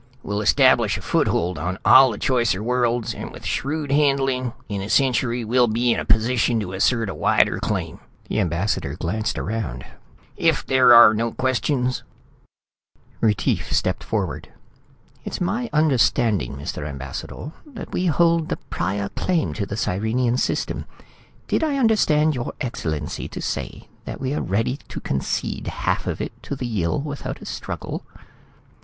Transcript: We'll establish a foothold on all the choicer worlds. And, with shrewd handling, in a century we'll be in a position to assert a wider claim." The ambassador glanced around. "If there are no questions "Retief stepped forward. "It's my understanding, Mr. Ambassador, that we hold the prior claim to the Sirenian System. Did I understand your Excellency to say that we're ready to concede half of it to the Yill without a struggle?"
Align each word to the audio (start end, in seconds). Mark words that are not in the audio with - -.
We'll 0.23 0.41
establish 0.41 0.97
a 0.97 1.01
foothold 1.03 1.59
on 1.59 1.77
all 1.85 2.09
the 2.09 2.17
choicer 2.17 2.63
worlds. 2.63 3.13
And, 3.13 3.29
with 3.31 3.45
shrewd 3.45 3.91
handling, 3.91 4.51
in 4.67 4.81
a 4.81 4.89
century 4.89 5.45
we'll 5.45 5.67
be 5.67 5.93
in 5.93 5.99
a 5.99 6.05
position 6.05 6.59
to 6.59 6.73
assert 6.73 7.07
a 7.07 7.13
wider 7.13 7.59
claim." 7.59 7.99
The 8.27 8.39
ambassador 8.39 8.95
glanced 8.95 9.37
around. 9.37 9.85
"If 10.37 10.65
there 10.65 10.91
are 10.95 11.13
no 11.13 11.33
questions 11.33 12.01
"Retief 13.21 13.71
stepped 13.71 14.03
forward. 14.03 14.51
"It's 15.23 15.39
my 15.39 15.69
understanding, 15.71 16.55
Mr. 16.55 16.83
Ambassador, 16.89 17.51
that 17.67 17.91
we 17.91 18.07
hold 18.07 18.49
the 18.49 18.57
prior 18.71 19.09
claim 19.09 19.53
to 19.53 19.67
the 19.67 19.77
Sirenian 19.77 20.37
System. 20.37 20.85
Did 21.47 21.63
I 21.63 21.77
understand 21.77 22.33
your 22.33 22.53
Excellency 22.59 23.27
to 23.27 23.39
say 23.39 23.87
that 24.05 24.19
we're 24.19 24.41
ready 24.41 24.79
to 24.87 24.99
concede 24.99 25.67
half 25.67 26.07
of 26.07 26.19
it 26.19 26.33
to 26.41 26.55
the 26.55 26.65
Yill 26.65 26.99
without 27.01 27.39
a 27.39 27.45
struggle?" 27.45 28.03